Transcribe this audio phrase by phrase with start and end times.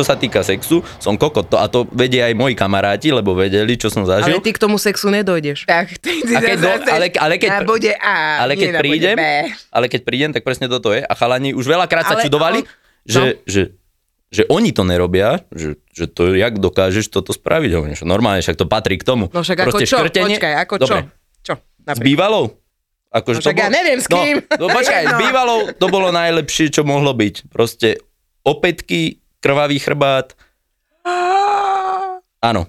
[0.00, 1.44] Čo sa týka sexu, som kokot.
[1.46, 4.40] To, a to vedia aj moji kamaráti, lebo vedeli, čo som Ale zažil.
[4.40, 5.68] ty k tomu sexu nedojdeš.
[5.68, 9.12] Tak, ty si A keď do- ale, ale keď, na bode A, ale keď prídem,
[9.12, 9.24] B.
[9.68, 11.00] ale keď prídem, tak presne toto je.
[11.00, 12.68] A chalani už veľakrát sa Ale- čudovali, no.
[13.04, 13.62] že, že,
[14.30, 17.70] že oni to nerobia, že, že to, jak dokážeš toto spraviť.
[17.70, 19.28] Hovorím, že normálne, však to patrí k tomu.
[19.28, 20.00] No však ako Proste čo?
[20.00, 20.84] škrtenie- Počkaj, ako čo?
[20.88, 21.00] Dobre,
[21.42, 21.54] Čo?
[21.56, 22.06] S Napríklad.
[22.06, 22.44] bývalou?
[23.10, 24.38] Akože No však ja neviem, s kým.
[24.54, 25.18] No, no počkaj, s No.
[25.18, 27.50] bývalou to bolo najlepšie, čo mohlo byť.
[27.50, 28.00] Proste
[28.40, 30.36] opätky, krvavý chrbát.
[32.40, 32.68] Áno.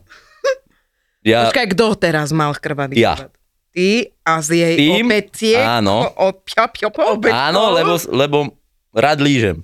[1.22, 3.13] Ja, Počkaj, kto teraz mal krvavý Ja.
[3.13, 3.36] chrbát?
[3.72, 3.89] Ty
[4.28, 5.08] a z jej Tým?
[5.08, 5.63] opetiek?
[5.63, 6.03] Áno.
[6.03, 8.38] O, o, pio, pio, po, opäť, áno, lebo, lebo
[8.91, 9.63] rád lížem.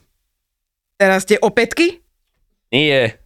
[0.95, 1.99] Teraz tie opätky?
[2.72, 3.19] Nie.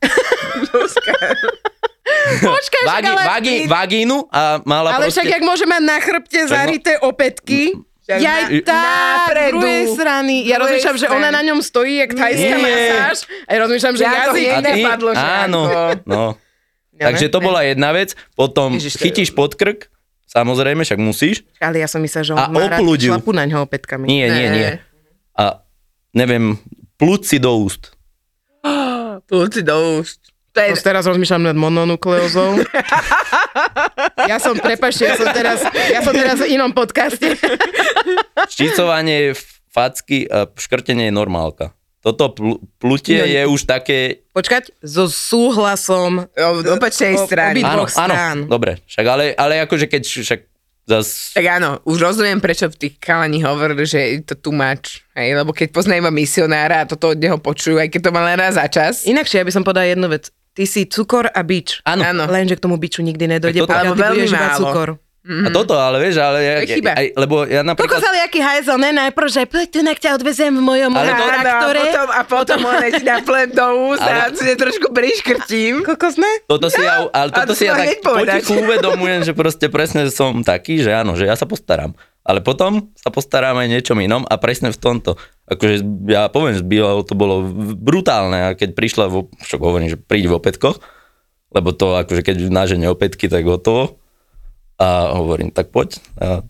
[2.42, 3.24] Počkaj, Vagi, ale...
[3.28, 5.22] vagi, vagínu a mala Ale proste...
[5.22, 7.78] však jak môže mať na chrbte zarité opätky?
[8.14, 9.54] Však Ja na- tak, napredu.
[9.56, 10.36] druhej strany.
[10.42, 12.60] Ja Druhej rozmýšľam, že ona na ňom stojí, jak thajská Nie.
[12.60, 13.18] masáž.
[13.44, 14.64] A ja rozmýšľam, že Ja to jazyk...
[14.66, 15.62] nepadlo, áno,
[16.04, 16.24] no.
[16.94, 17.32] Ja Takže ne?
[17.32, 18.14] to bola jedna vec.
[18.32, 19.90] Potom Ježiš, to je- chytíš pod krk,
[20.26, 21.42] samozrejme, však musíš.
[21.58, 23.12] Ale ja som myslela, že on A má rád oplúdiu.
[23.12, 24.06] šlapu na ňo opätkami.
[24.06, 24.54] Nie, nie, Ne.
[24.54, 24.70] nie.
[25.34, 25.66] A
[26.12, 26.60] neviem,
[26.96, 27.96] plúť si do úst.
[29.50, 30.31] Si do úst.
[30.52, 32.60] To je, teraz rozmýšľam nad mononukleózou.
[34.32, 37.40] ja som, prepašte, ja som teraz, ja som teraz v inom podcaste.
[38.52, 39.32] Ščícovanie,
[39.72, 41.72] facky a škrtenie je normálka.
[42.02, 44.26] Toto pl- plutie No, je už také...
[44.34, 47.62] Počkať, so súhlasom o, opačnej o- strany.
[47.62, 48.82] Áno, áno, dobre.
[48.90, 50.40] Však ale, ale akože keď však
[50.90, 51.38] zas...
[51.38, 55.06] Tak áno, už rozumiem, prečo v tých kalani hovorili, že je to too much.
[55.14, 58.42] Hej, lebo keď poznajú misionára a toto od neho počujú, aj keď to má len
[58.42, 59.06] raz za čas.
[59.06, 60.34] Inakšie, ja by som povedala jednu vec.
[60.52, 61.80] Ty si cukor a bič.
[61.84, 62.04] Áno.
[62.04, 62.24] Áno.
[62.26, 64.60] Lenže k tomu biču nikdy nedojde, toto- pokiaľ ty veľmi budeš iba málo.
[64.60, 64.90] cukor.
[65.22, 66.38] A toto, ale vieš, ale...
[66.42, 66.92] Ja, To je chyba.
[66.98, 67.94] aj, lebo ja napríklad...
[67.94, 68.90] Kokos, ale aký hajzel, ne?
[68.90, 69.46] Najprv, že
[69.80, 71.80] nech ťa odvezem v mojom Ale to- Áno, a traktore.
[71.80, 75.86] potom, a potom on ti dá plen do úst a Ale- si ťa trošku priškrtím.
[75.86, 76.32] Kokos, ne?
[76.44, 80.10] Toto si ja, ale a toto to si ja tak potichu uvedomujem, že proste presne
[80.10, 81.94] som taký, že áno, že ja sa postaram.
[82.22, 85.18] Ale potom sa postaram aj niečom inom a presne v tomto.
[85.50, 87.42] Akože ja poviem, že bývalo to bolo
[87.74, 90.78] brutálne a keď prišla, vo, však hovorím, že príď v opätkoch,
[91.50, 93.98] lebo to akože keď nážene opätky, tak hotovo.
[94.78, 95.98] A hovorím, tak poď.
[96.18, 96.42] A,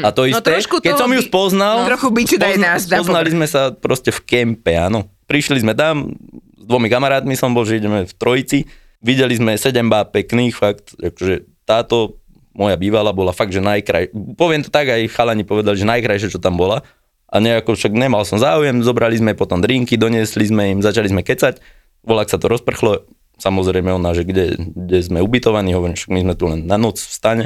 [0.00, 2.80] a to isté, trošku keď som ju by- spoznal, Trochu biču daj Pozna- nás.
[2.88, 5.12] Spoznali sme sa proste v kempe, áno.
[5.28, 6.12] Prišli sme tam,
[6.56, 8.64] s dvomi kamarátmi som bol, že ideme v trojici.
[9.04, 12.21] Videli sme sedem bá pekných, fakt, akože táto
[12.52, 14.12] moja bývala bola fakt, že najkraj...
[14.36, 16.84] Poviem to tak, aj chalani povedali, že najkrajšie, čo tam bola.
[17.32, 21.24] A nejako však nemal som záujem, zobrali sme potom drinky, doniesli sme im, začali sme
[21.24, 21.64] kecať.
[22.04, 23.08] Volak sa to rozprchlo,
[23.40, 27.00] samozrejme ona, že kde, kde sme ubytovaní, hovorím, však my sme tu len na noc
[27.00, 27.44] v stane,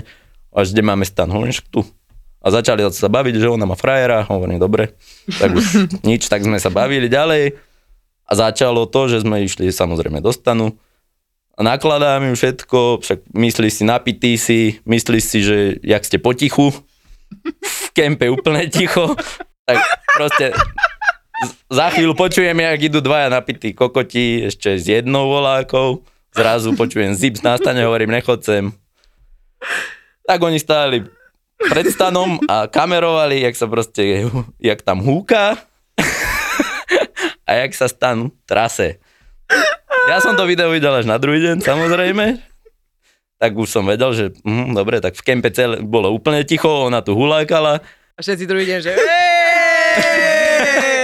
[0.51, 1.87] až kde máme stan, hovorím, však tu.
[2.43, 4.99] A začali sa baviť, že ona má frajera, hovorím, dobre,
[5.39, 5.65] tak už
[6.09, 7.55] nič, tak sme sa bavili ďalej.
[8.27, 10.75] A začalo to, že sme išli samozrejme do stanu.
[11.57, 16.69] A nakladá mi všetko, však myslíš si, napitý si, myslíš si, že jak ste potichu,
[17.65, 19.17] v kempe úplne ticho,
[19.65, 19.81] tak
[20.15, 20.53] proste
[21.73, 26.05] za chvíľu počujem, jak idú dvaja napití kokoti, ešte s jednou volákou,
[26.37, 28.73] zrazu počujem zips na stane, hovorím, nechod sem.
[30.29, 31.09] Tak oni stáli
[31.57, 34.29] pred stanom a kamerovali, jak sa proste,
[34.61, 35.57] jak tam húka
[37.49, 39.01] a jak sa stan trase.
[40.07, 42.39] Ja som to video videl až na druhý deň, samozrejme.
[43.37, 47.03] Tak už som vedel, že hm, dobre, tak v kempe celé bolo úplne ticho, ona
[47.03, 47.83] tu hulákala.
[48.17, 48.91] A všetci druhý deň, že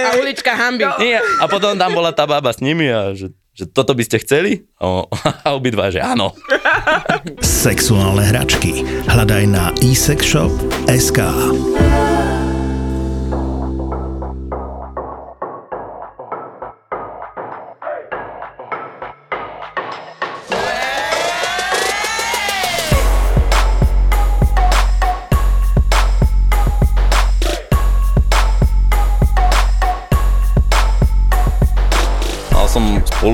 [0.03, 0.85] a ulička hamby.
[1.03, 4.23] Nie, a potom tam bola tá baba s nimi a že, že toto by ste
[4.23, 4.65] chceli?
[4.79, 5.05] A,
[5.45, 6.33] a obidva, že áno.
[7.43, 8.87] Sexuálne hračky.
[9.09, 11.19] Hľadaj na eSexShop.sk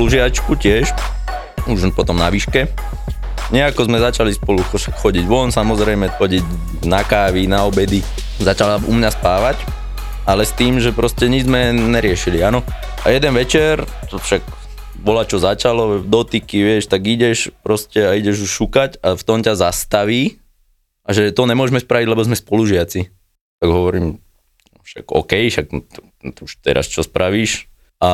[0.10, 0.90] spolužiačku tiež,
[1.70, 2.66] už potom na výške.
[3.54, 6.42] nejako sme začali spolu cho- chodiť von, samozrejme chodiť
[6.90, 8.02] na kávy, na obedy.
[8.42, 9.62] Začala u mňa spávať,
[10.26, 12.66] ale s tým, že proste nič sme neriešili, áno.
[13.06, 14.42] A jeden večer, to však
[14.98, 19.46] bola čo začalo, dotyky, vieš, tak ideš proste a ideš už šukať a v tom
[19.46, 20.42] ťa zastaví
[21.06, 23.14] a že to nemôžeme spraviť, lebo sme spolužiaci.
[23.62, 24.18] Tak hovorím,
[24.82, 25.70] však OK, však
[26.42, 27.70] už teraz čo spravíš?
[28.02, 28.10] A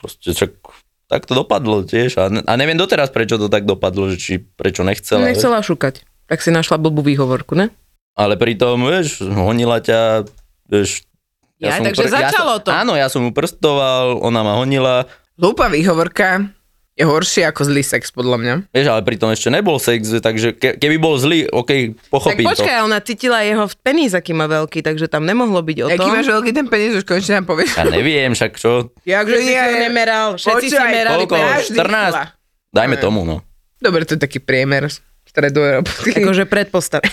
[0.00, 2.14] proste však tak to dopadlo tiež.
[2.22, 5.26] A, a neviem doteraz, prečo to tak dopadlo, že či prečo nechcela.
[5.26, 5.42] vieš.
[5.42, 6.06] Nechcela šukať.
[6.30, 7.74] Tak si našla blbú výhovorku, ne?
[8.14, 10.30] Ale pritom, vieš, honila ťa,
[10.70, 11.02] vieš...
[11.58, 12.70] Ja, som takže začalo ja som, to.
[12.70, 15.10] Áno, ja som ju prstoval, ona ma honila,
[15.40, 16.52] Hlúpa výhovorka
[17.00, 18.54] je horšie ako zlý sex, podľa mňa.
[18.68, 22.84] vieš, ale pritom ešte nebol sex, takže ke, keby bol zlý, OK, Tak pochopím počkaj,
[22.84, 26.12] ona cítila jeho peníz, aký má veľký, takže tam nemohlo byť o Aký tom.
[26.12, 27.70] máš veľký ten peniaz, už konečne nám povieš.
[27.72, 27.78] to.
[27.78, 29.64] Ja neviem, však čo, Jakže si Nie.
[29.64, 30.26] to nemeral?
[30.34, 31.34] Všetci si Počúvaj, merali koľko?
[31.34, 31.50] peníz.
[31.56, 31.88] Každý 14?
[31.88, 32.24] chula.
[32.70, 33.02] dajme Neviem.
[33.02, 33.36] tomu, no.
[33.78, 34.84] Dobre, to je taký priemer
[35.24, 36.20] stredoeurópsky.
[36.20, 37.00] Akože predpostav.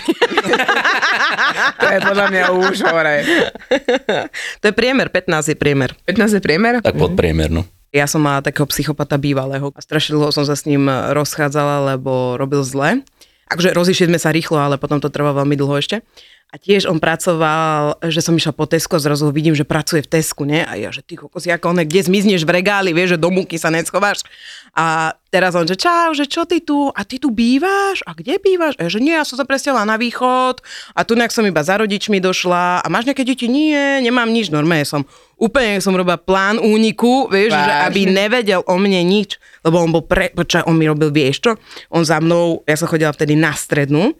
[1.78, 3.16] To je podľa mňa už hore.
[4.60, 5.94] to je priemer, 15 je priemer.
[6.04, 6.74] 15 je priemer?
[6.78, 7.62] Tak podpriemer, no.
[7.88, 12.36] Ja som mala takého psychopata bývalého a strašne dlho som sa s ním rozchádzala, lebo
[12.36, 13.00] robil zle.
[13.48, 16.04] Akože rozišli sme sa rýchlo, ale potom to trvalo veľmi dlho ešte.
[16.48, 20.08] A tiež on pracoval, že som išla po Tesco a zrazu vidím, že pracuje v
[20.08, 20.64] Tesku, ne?
[20.64, 23.60] A ja, že ty kokos, ako on, kde zmizneš v regáli, vieš, že do múky
[23.60, 24.24] sa neschováš.
[24.78, 26.86] A teraz on, že čau, že čo ty tu?
[26.94, 27.98] A ty tu bývaš?
[28.06, 28.78] A kde bývaš?
[28.78, 30.62] A ja, že nie, ja som sa presťahovala na východ
[30.94, 32.86] a tu nejak som iba za rodičmi došla.
[32.86, 33.50] A máš nejaké deti?
[33.50, 35.02] Nie, nemám nič, normálne som
[35.34, 37.86] úplne som robila plán úniku, vieš, že Vážne?
[37.90, 41.50] aby nevedel o mne nič, lebo on bol pre, počkaj, on mi robil, vieš čo,
[41.90, 44.14] on za mnou, ja som chodila vtedy na strednú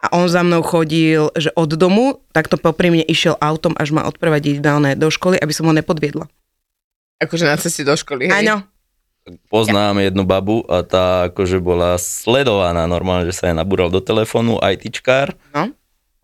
[0.00, 4.08] a on za mnou chodil, že od domu, takto popri mne išiel autom, až ma
[4.08, 6.28] odprevadiť dálne do školy, aby som ho nepodviedla.
[7.18, 8.46] Akože na ceste do školy, hej?
[8.46, 8.77] Áno.
[9.48, 14.56] Poznám jednu babu a tá akože bola sledovaná normálne, že sa jej nabúral do telefónu
[14.60, 15.72] ITčkár No.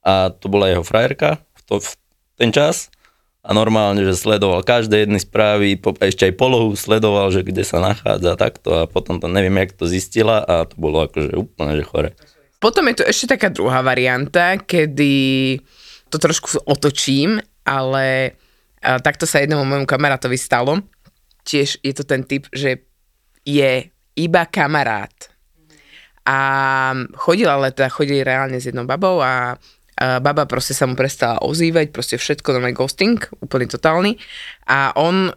[0.05, 1.91] a to bola jeho frajerka v, to, v
[2.35, 2.89] ten čas
[3.45, 7.77] a normálne, že sledoval každé jedny správy, po, ešte aj polohu sledoval, že kde sa
[7.77, 11.85] nachádza takto a potom to neviem, jak to zistila a to bolo akože úplne, že
[11.85, 12.11] chore.
[12.57, 15.61] Potom je tu ešte taká druhá varianta, kedy
[16.09, 17.37] to trošku otočím,
[17.69, 18.33] ale
[18.81, 20.81] takto sa jednému môjmu kamarátovi stalo.
[21.45, 22.81] Tiež je to ten typ, že
[23.45, 25.13] je iba kamarát.
[26.25, 26.39] A
[27.21, 29.61] chodil ale teda chodili reálne s jednou babou a,
[30.01, 34.17] a baba proste sa mu prestala ozývať, proste všetko, normálne ghosting, úplne totálny.
[34.65, 35.29] A on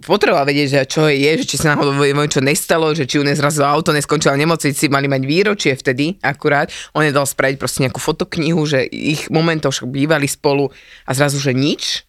[0.00, 3.68] potreboval vedieť, že čo je, že či sa náhodou čo nestalo, že či ju nezrazilo
[3.68, 6.72] auto, neskončila v nemocnici, mali mať výročie vtedy akurát.
[6.96, 10.72] On je dal spraviť proste nejakú fotoknihu, že ich momentov však bývali spolu
[11.04, 12.08] a zrazu, že nič.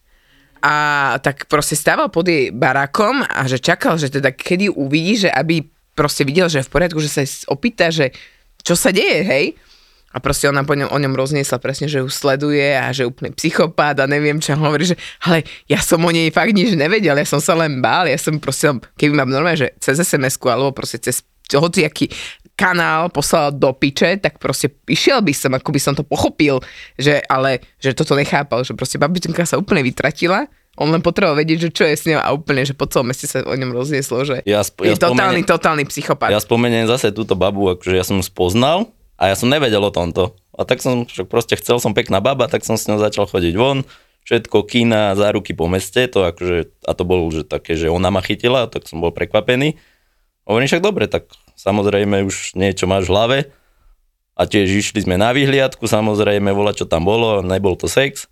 [0.62, 0.74] A
[1.18, 5.66] tak proste stával pod jej barákom a že čakal, že teda kedy uvidí, že aby
[5.98, 8.14] proste videl, že je v poriadku, že sa opýta, že
[8.62, 9.46] čo sa deje, hej?
[10.12, 13.32] A proste ona po ňom, o ňom rozniesla presne, že ju sleduje a že úplne
[13.32, 17.26] psychopát a neviem čo hovorí, že ale ja som o nej fakt nič nevedel, ja
[17.26, 18.68] som sa len bál, ja som proste,
[19.00, 22.08] keby mám normálne, že cez sms alebo proste cez hociaký
[22.62, 26.62] kanál poslal do piče, tak proste išiel by som, ako by som to pochopil,
[26.94, 31.58] že ale, že toto nechápal, že proste babička sa úplne vytratila, on len potreboval vedieť,
[31.58, 34.22] že čo je s ňou a úplne, že po celom meste sa o ňom roznieslo,
[34.22, 36.30] že Ja, sp- je ja totálny, spomeniem- totálny psychopat.
[36.30, 38.88] Ja spomeniem zase túto babu, akože ja som ju spoznal
[39.18, 40.32] a ja som nevedel o tomto.
[40.52, 43.52] A tak som, však proste chcel som pekná baba, tak som s ňou začal chodiť
[43.52, 43.84] von,
[44.22, 48.22] všetko, kína, záruky po meste, to akože, a to bolo že také, že ona ma
[48.22, 49.76] chytila, tak som bol prekvapený.
[50.44, 51.28] Hovorím však dobre, tak
[51.62, 53.38] samozrejme už niečo máš v hlave.
[54.34, 58.26] A tiež išli sme na vyhliadku, samozrejme, vola čo tam bolo, nebol to sex.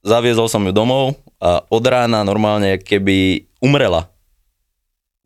[0.00, 4.08] Zaviezol som ju domov a od rána normálne keby umrela.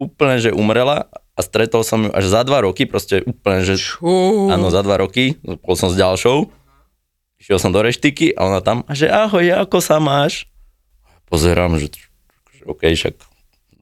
[0.02, 1.06] Úplne, že umrela
[1.38, 4.50] a stretol som ju až za dva roky, proste úplne, že Čú.
[4.50, 6.50] áno, za dva roky, bol som s ďalšou,
[7.38, 10.46] išiel som do reštiky a ona tam, a že ahoj, ako sa máš?
[11.26, 11.90] Pozerám, že,
[12.54, 13.33] že OK, však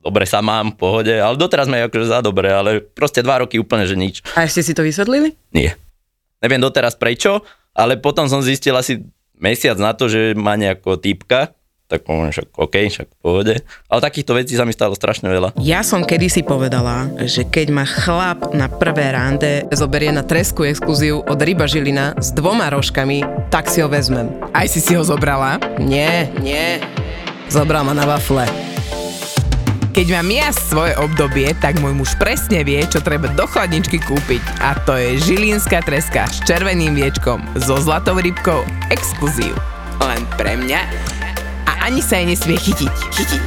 [0.02, 3.56] dobre sa mám, v pohode, ale doteraz sme akože za dobre, ale proste dva roky
[3.62, 4.26] úplne, že nič.
[4.35, 5.38] A ešte si to vysvetlili?
[5.54, 5.78] Nie.
[6.42, 9.00] Neviem doteraz prečo, ale potom som zistil asi
[9.38, 11.54] mesiac na to, že má nejakého typka,
[11.92, 13.54] tak poviem však OK, však v pohode.
[13.92, 15.52] Ale takýchto vecí sa mi stalo strašne veľa.
[15.61, 21.21] Ja som kedysi povedala, že keď ma chlap na prvé rande zoberie na tresku exkluziu
[21.21, 23.21] od Ryba Žilina s dvoma rožkami,
[23.52, 24.32] tak si ho vezmem.
[24.56, 25.61] Aj si si ho zobrala.
[25.76, 26.80] Nie, nie.
[27.52, 28.72] Zobral ma na wafle.
[29.93, 34.41] Keď mám ja svoje obdobie, tak môj muž presne vie, čo treba do chladničky kúpiť.
[34.65, 39.53] A to je žilínska treska s červeným viečkom, so zlatou rybkou, exkluzív.
[40.01, 40.81] Len pre mňa.
[41.69, 42.95] A ani sa jej nesmie chytiť.
[43.13, 43.45] Chytiť.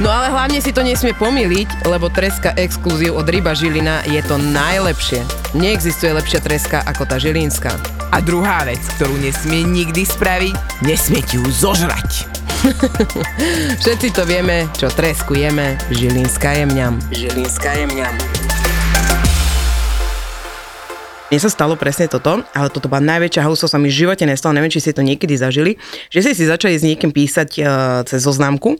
[0.00, 4.40] No ale hlavne si to nesmie pomýliť, lebo treska exkluzív od Ryba Žilina je to
[4.40, 5.20] najlepšie.
[5.52, 7.76] Neexistuje lepšia treska ako tá žilinská.
[8.08, 12.39] A druhá vec, ktorú nesmie nikdy spraviť, nesmie ti ju zožrať.
[13.82, 16.94] Všetci to vieme, čo tresku jeme, žilinská je mňam.
[17.08, 18.14] Žilinská je mňam.
[21.30, 24.50] Mne sa stalo presne toto, ale toto bola najväčšia houso, sa mi v živote nestalo,
[24.50, 25.78] neviem, či ste to niekedy zažili,
[26.10, 27.64] že ste si začali s niekým písať uh,
[28.02, 28.74] cez zoznámku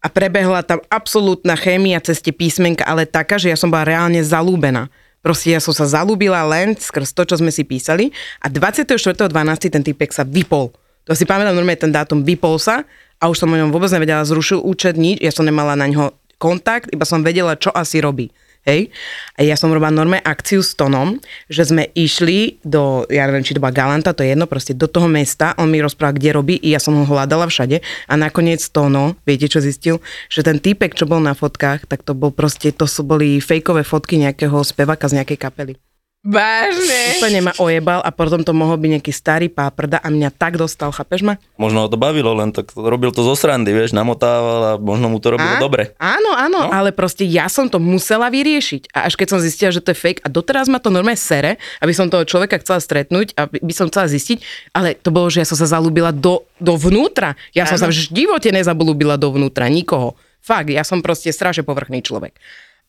[0.00, 4.18] a prebehla tam absolútna chémia cez tie písmenka, ale taká, že ja som bola reálne
[4.24, 4.88] zalúbená.
[5.20, 9.28] Proste ja som sa zalúbila len skrz to, čo sme si písali a 24.12.
[9.68, 10.72] ten typek sa vypol.
[11.10, 12.86] To si pamätám, normálne ten dátum vypol sa
[13.18, 16.14] a už som o ňom vôbec nevedela, zrušil účet, nič, ja som nemala na ňo
[16.38, 18.30] kontakt, iba som vedela, čo asi robí.
[18.62, 18.94] Hej?
[19.34, 21.18] A ja som robila normálne akciu s Tonom,
[21.50, 24.86] že sme išli do, ja neviem, či to bola Galanta, to je jedno, proste do
[24.86, 28.62] toho mesta, on mi rozprával, kde robí, i ja som ho hľadala všade a nakoniec
[28.70, 29.98] Tono, viete čo zistil,
[30.30, 33.82] že ten týpek, čo bol na fotkách, tak to bol proste, to sú boli fejkové
[33.82, 35.74] fotky nejakého spevaka z nejakej kapely.
[36.20, 37.16] Vážne?
[37.16, 40.92] Úplne ma ojebal a potom to mohol byť nejaký starý páprda a mňa tak dostal,
[40.92, 41.40] chápeš ma?
[41.56, 45.16] Možno ho to bavilo, len tak robil to zo srandy, vieš, namotával a možno mu
[45.16, 45.64] to robilo A?
[45.64, 45.96] dobre.
[45.96, 46.76] Áno, áno, no?
[46.76, 48.92] ale proste ja som to musela vyriešiť.
[48.92, 51.56] A až keď som zistila, že to je fake a doteraz ma to normálne sere,
[51.80, 54.44] aby som toho človeka chcela stretnúť a by som chcela zistiť,
[54.76, 57.32] ale to bolo, že ja som sa zalúbila do, dovnútra.
[57.56, 60.20] Ja som sa v živote nezalúbila dovnútra, nikoho.
[60.44, 62.36] Fakt, ja som proste strašne povrchný človek.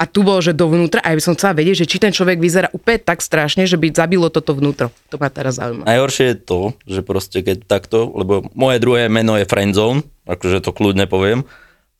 [0.01, 2.41] A tu bolo, že dovnútra a ja by som chcela vedieť, že či ten človek
[2.41, 4.89] vyzerá úplne tak strašne, že by zabilo toto vnútro.
[5.13, 5.86] To ma teraz zaujíma.
[5.86, 10.74] Najhoršie je to, že proste keď takto, lebo moje druhé meno je Friendzone, akože to
[10.74, 11.46] kľudne poviem,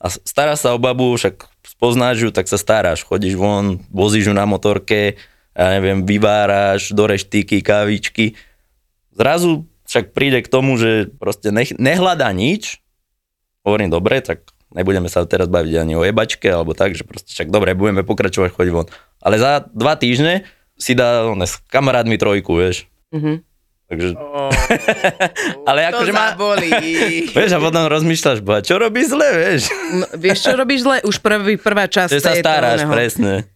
[0.02, 4.34] a stará sa o babu, však spoznáš ju, tak sa staráš, chodíš von, vozíš ju
[4.34, 5.22] na motorke,
[5.54, 8.34] ja neviem, vyváraš do reštiky, kávičky.
[9.14, 12.82] Zrazu však príde k tomu, že proste nech, nehľadá nič,
[13.62, 14.42] hovorím, dobre, tak
[14.72, 18.56] nebudeme sa teraz baviť ani o jebačke, alebo tak, že proste však dobre, budeme pokračovať,
[18.56, 18.88] chodiť von.
[19.20, 22.88] Ale za dva týždne si dá on, s kamarátmi trojku, vieš.
[23.14, 23.46] Mhm.
[23.92, 24.48] Takže, Oh,
[25.70, 26.32] ale to akože má...
[26.32, 26.72] zabolí.
[27.36, 29.68] Vieš, a potom rozmýšľaš, bo, čo robíš zle, vieš?
[29.92, 31.04] No, vieš, čo robíš zle?
[31.04, 33.52] Už prvý, prvá časť Že sa staráš, presne.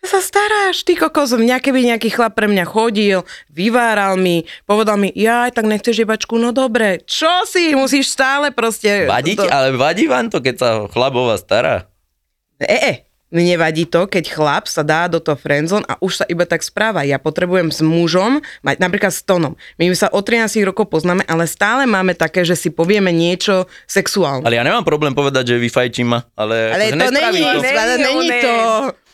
[0.00, 3.20] Že sa staráš, ty kokos, mňa keby nejaký chlap pre mňa chodil,
[3.52, 9.04] vyváral mi, povedal mi, jaj, tak nechceš jebačku, no dobre, čo si, musíš stále proste...
[9.04, 9.44] Vadí to...
[9.44, 11.84] ale vadí vám to, keď sa chlapova stará?
[12.56, 12.92] E, e,
[13.30, 16.66] mne vadí to, keď chlap sa dá do toho friendzone a už sa iba tak
[16.66, 17.06] správa.
[17.06, 19.54] Ja potrebujem s mužom, mať napríklad s Tonom.
[19.78, 24.42] My sa o 13 rokov poznáme, ale stále máme také, že si povieme niečo sexuálne.
[24.42, 27.62] Ale ja nemám problém povedať, že vyfajčím ma, ale, Ale akože to nespraví není, to.
[27.62, 28.54] Není, ale není to,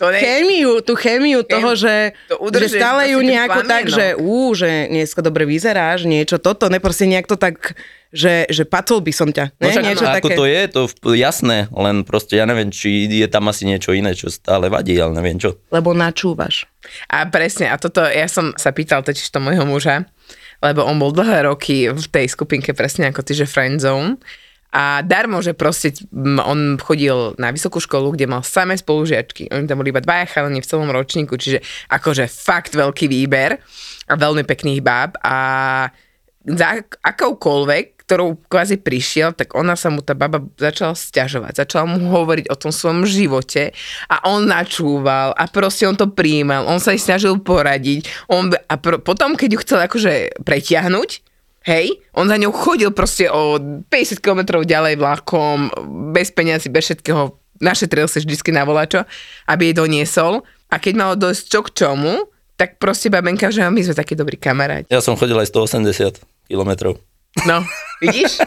[0.01, 3.95] to ne- chémiu, tú chémiu toho, že, to udržuješ že stále ju nejako tak, no.
[4.01, 7.77] že ú, že dneska dobre vyzeráš, niečo toto, ne, proste nejak to tak,
[8.17, 10.39] že, že pacol by som ťa, No ne, však niečo ako také.
[10.41, 10.81] to je, to
[11.13, 15.13] jasné, len proste ja neviem, či je tam asi niečo iné, čo stále vadí, ale
[15.13, 15.61] neviem čo.
[15.69, 16.65] Lebo načúvaš.
[17.13, 20.09] A presne, a toto, ja som sa pýtal totiž to môjho muža,
[20.65, 24.17] lebo on bol dlhé roky v tej skupinke presne ako ty, že friendzone.
[24.77, 25.95] A darmo, že proste
[26.45, 29.49] on chodil na vysokú školu, kde mal samé spolužiačky.
[29.49, 33.57] Oni tam boli iba dvaja chalani v celom ročníku, čiže akože fakt veľký výber
[34.05, 35.17] a veľmi pekných báb.
[35.25, 35.37] A
[36.45, 42.07] za akoukoľvek, ktorou kvázi prišiel, tak ona sa mu, tá baba začala stiažovať, začala mu
[42.07, 43.75] hovoriť o tom svojom živote
[44.07, 48.07] a on načúval a proste on to prijímal, on sa jej snažil poradiť.
[48.31, 50.13] On, a pr- potom, keď ju chcel akože
[50.47, 51.11] pretiahnuť,
[51.67, 55.75] hej, on za ňou chodil proste o 50 km ďalej vlakom,
[56.15, 59.03] bez peniazy, bez všetkého, našetril sa vždycky na volačo,
[59.51, 60.47] aby jej doniesol.
[60.71, 64.39] A keď malo dosť čo k čomu, tak proste babenka, že my sme takí dobrí
[64.39, 64.91] kamaráti.
[64.95, 67.03] Ja som chodil aj 180 kilometrov.
[67.45, 67.61] No,
[68.01, 68.41] vidíš?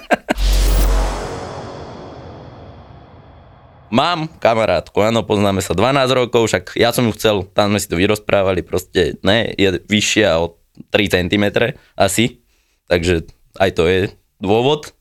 [3.90, 7.90] Mám kamarátku, áno, poznáme sa 12 rokov, však ja som ju chcel, tam sme si
[7.90, 10.58] to vyrozprávali, proste ne, je vyššia o
[10.94, 12.42] 3 cm asi,
[12.86, 13.26] takže
[13.58, 14.02] aj to je
[14.38, 14.94] dôvod,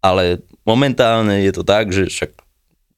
[0.00, 2.32] ale momentálne je to tak, že však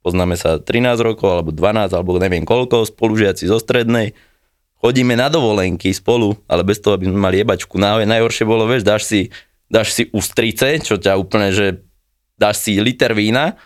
[0.06, 4.14] poznáme sa 13 rokov, alebo 12, alebo neviem koľko, spolužiaci zo strednej,
[4.78, 7.75] chodíme na dovolenky spolu, ale bez toho, aby sme mali jebačku.
[7.75, 9.35] Naj, najhoršie bolo, vieš, dáš si,
[9.72, 11.80] dáš si ústrice, čo ťa úplne, že
[12.36, 13.56] dáš si liter vína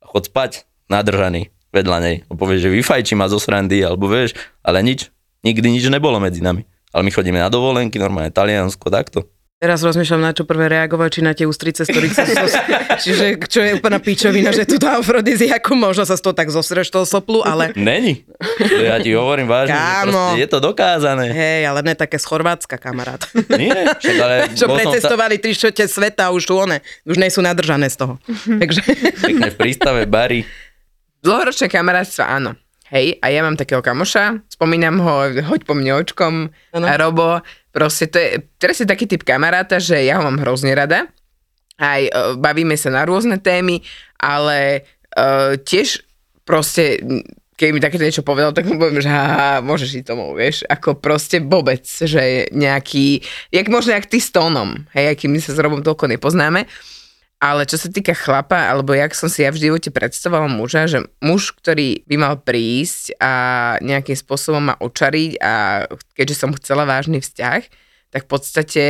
[0.00, 2.16] a chod spať nadržaný vedľa nej.
[2.26, 5.12] A povieš, že vyfajči ma zo srandy, alebo vieš, ale nič,
[5.44, 6.64] nikdy nič nebolo medzi nami.
[6.90, 9.30] Ale my chodíme na dovolenky, normálne Taliansko, takto.
[9.60, 12.56] Teraz rozmýšľam, na čo prvé reagovať, či na tie ústrice, z ktorých sa sos...
[13.04, 16.88] Čiže čo je úplná pičovina, že tu dá afrodiziaku, možno sa z toho tak zosreš
[16.88, 18.24] toho soplu, ale Není.
[18.56, 20.40] To ja ti hovorím vážne, Kámo.
[20.40, 21.28] je to dokázané.
[21.36, 23.20] hej, ale ne také z Chorvátska, kamarát.
[23.52, 27.44] Nie, však ale Čo som sa tri štvrte sveta už sú one, už nie sú
[27.44, 28.16] nadržané z toho.
[28.64, 28.80] Takže
[29.20, 30.48] pekne v prístave, bary,
[31.20, 32.56] Dlhoročné kamarátstva, áno.
[32.90, 36.86] Hej, a ja mám takého kamoša, spomínam ho, hoď po mne očkom, Áno.
[36.90, 37.38] a Robo,
[37.70, 41.10] proste to je, teraz je taký typ kamaráta, že ja ho mám hrozne rada,
[41.80, 43.80] aj e, bavíme sa na rôzne témy,
[44.20, 44.84] ale
[45.16, 46.04] e, tiež
[46.44, 47.00] proste,
[47.56, 50.98] keď mi takéto niečo povedal, tak mu poviem, že haha, môžeš ísť domov, vieš, ako
[50.98, 53.24] proste vôbec, že nejaký,
[53.54, 56.68] jak možno jak ty s tónom, hej, aký my sa s Robom toľko nepoznáme,
[57.40, 61.08] ale čo sa týka chlapa, alebo jak som si ja v živote predstavovala muža, že
[61.24, 63.32] muž, ktorý by mal prísť a
[63.80, 65.52] nejakým spôsobom ma očariť a
[66.12, 67.60] keďže som chcela vážny vzťah,
[68.12, 68.84] tak v podstate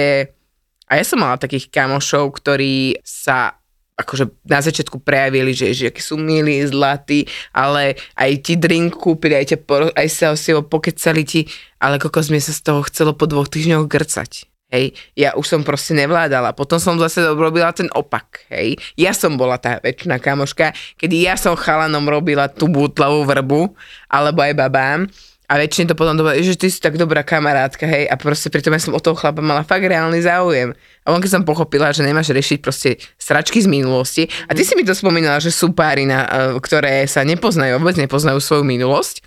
[0.90, 3.54] a ja som mala takých kamošov, ktorí sa
[3.94, 9.38] akože na začiatku prejavili, že, že akí sú milí, zlatí, ale aj ti drink kúpili,
[9.38, 9.58] aj, ťa
[9.94, 11.46] aj sa o si ho pokecali ti,
[11.78, 14.49] ale kokos mi sa z toho chcelo po dvoch týždňoch grcať.
[14.70, 16.54] Hej, ja už som proste nevládala.
[16.54, 18.78] Potom som zase robila ten opak, hej.
[18.94, 23.74] Ja som bola tá väčšiná kamoška, kedy ja som chalanom robila tú bútlavú vrbu,
[24.06, 25.10] alebo aj babám.
[25.50, 28.70] A väčšine to potom dobre, že ty si tak dobrá kamarátka, hej, a proste pritom
[28.70, 30.70] ja som o toho chlapa mala fakt reálny záujem.
[31.02, 34.78] A on keď som pochopila, že nemáš riešiť proste sračky z minulosti, a ty si
[34.78, 39.26] mi to spomínala, že sú páry, na, eh, ktoré sa nepoznajú, vôbec nepoznajú svoju minulosť,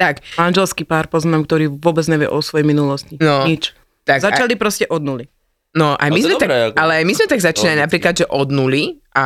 [0.00, 3.20] tak, Manželský pár poznám, ktorý vôbec nevie o svojej minulosti.
[3.20, 3.44] No.
[3.44, 3.76] Nič.
[4.10, 5.30] Tak Začali proste od nuly.
[5.70, 7.86] No, aj my sme dobré, tak, ako- ale aj my sme tak začínali Logicky.
[7.86, 8.82] napríklad, že od nuly
[9.14, 9.24] a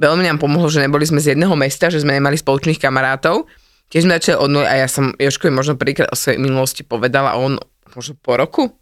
[0.00, 3.44] veľmi nám pomohlo, že neboli sme z jedného mesta, že sme nemali spoločných kamarátov.
[3.92, 7.36] Tiež sme začali od nuly a ja som Joškovi možno prvýkrát o svojej minulosti povedala
[7.36, 7.60] a on
[7.92, 8.72] možno po roku.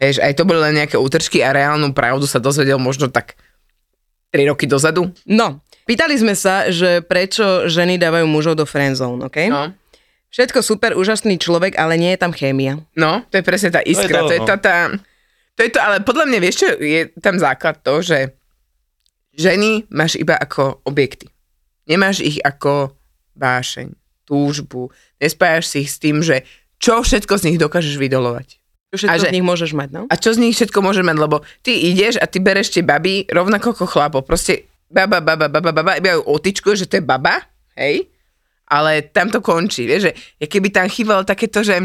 [0.00, 3.36] Vieš, aj to boli len nejaké útržky a reálnu pravdu sa dozvedel možno tak
[4.32, 5.12] 3 roky dozadu.
[5.28, 9.52] No, pýtali sme sa, že prečo ženy dávajú mužov do friendzone, OK?
[9.52, 9.70] No.
[10.34, 12.82] Všetko super, úžasný človek, ale nie je tam chémia.
[12.98, 14.76] No, to je presne tá iskra, to je, to, tá, tá,
[15.54, 18.34] to je to, ale podľa mňa, vieš čo, je tam základ to, že
[19.38, 21.30] ženy máš iba ako objekty.
[21.86, 22.98] Nemáš ich ako
[23.38, 23.94] vášeň,
[24.26, 24.90] túžbu,
[25.22, 26.42] nespájaš si ich s tým, že
[26.82, 28.58] čo všetko z nich dokážeš vydolovať.
[28.90, 30.02] Čo všetko A že- z nich môžeš mať, no?
[30.10, 33.30] A čo z nich všetko môže mať, lebo ty ideš a ty bereš tie baby
[33.30, 34.18] rovnako ako chlapo.
[34.26, 37.38] Proste baba, baba, baba, baba, iba ju otyčkuje, že to je baba,
[37.78, 38.10] hej?
[38.66, 41.78] Ale tam to končí, vieš, že keby tam chýbalo takéto, že...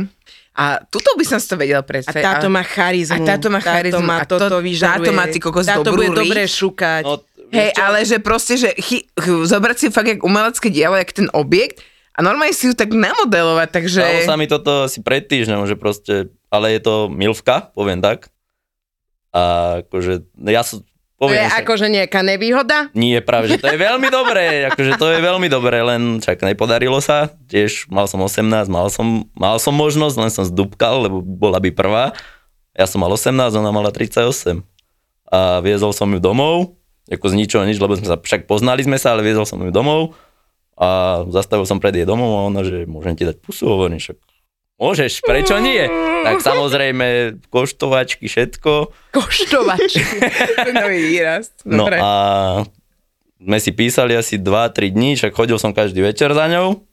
[0.54, 2.20] A tuto by som si to vedel A predstaviť.
[2.20, 3.16] táto ale- má charizmu.
[3.16, 4.00] A táto má charizmu.
[4.00, 4.96] Táto má A to- toto vyžaruje.
[5.02, 6.52] táto má ty kokos Táto dobrú bude dobre rič.
[6.54, 7.04] šukať.
[7.04, 11.10] No, Hej, ale že proste, že chy, ch- zobrať si fakt jak umelecké dielo, jak
[11.10, 14.02] ten objekt a normálne si ju tak namodelovať, takže...
[14.02, 16.14] Stalo sa mi toto asi pred týždňom, že proste,
[16.48, 18.30] ale je to milvka, poviem tak.
[19.30, 19.42] A
[19.82, 20.82] akože, ja som,
[21.20, 22.88] To je poviem, že akože nejaká nevýhoda?
[22.96, 27.04] nie, práve, že to je veľmi dobré, akože to je veľmi dobré, len čak nepodarilo
[27.04, 31.60] sa, tiež mal som 18, mal som, mal som možnosť, len som zdúbkal, lebo bola
[31.60, 32.16] by prvá.
[32.72, 34.64] Ja som mal 18, ona mala 38.
[35.30, 36.80] A viezol som ju domov,
[37.12, 39.76] ako z ničoho nič, lebo sme sa, však poznali sme sa, ale viezol som ju
[39.76, 40.16] domov
[40.80, 44.16] a zastavil som pred jej domov a ona, že môžem ti dať pusu, hovorím, však
[44.80, 45.86] môžeš, prečo nie?
[46.24, 48.96] Tak samozrejme, koštovačky, všetko.
[49.12, 50.00] Koštovač.
[50.66, 51.52] to nový výraz.
[51.68, 52.00] No Dobre.
[52.00, 52.10] a
[53.40, 56.84] sme si písali asi 2-3 dní, však chodil som každý večer za ňou.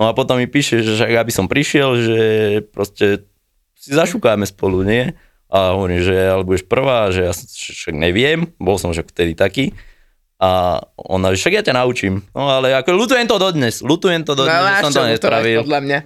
[0.00, 2.18] No a potom mi píše, že však aby som prišiel, že
[2.72, 3.28] proste
[3.76, 5.12] si zašukáme spolu, nie?
[5.50, 9.76] A hovorím, že ale budeš prvá, že ja však neviem, bol som však vtedy taký.
[10.40, 12.24] A ona, že však ja ťa naučím.
[12.32, 15.60] No ale ako ľutujem to dodnes, ľutujem to No, dodnes, že máš som to nespravil.
[15.60, 15.98] podľa mňa.